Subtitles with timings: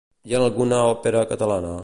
[0.29, 1.77] I en alguna òpera catalana?